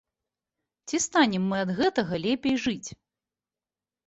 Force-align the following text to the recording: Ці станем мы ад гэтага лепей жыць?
Ці 0.87 0.99
станем 1.05 1.43
мы 1.51 1.57
ад 1.65 1.69
гэтага 1.81 2.13
лепей 2.25 2.55
жыць? 2.65 2.89